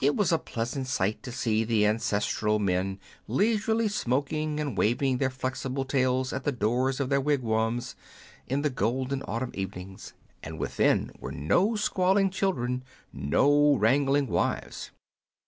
[0.00, 5.30] It was a pleasant sight to see the ancestral men leisurely smoking, and waving their
[5.30, 7.94] flexible tails at the doors of their wigwams
[8.48, 14.90] in the golden autumn evenings, and within were no squalling children, no wrangling wives.